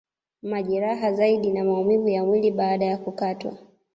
Majeraha 0.41 1.13
zaidi 1.13 1.51
na 1.51 1.63
maumivu 1.63 2.09
ya 2.09 2.25
mwii 2.25 2.51
baada 2.51 2.85
ya 2.85 2.97
kukatwa 2.97 3.57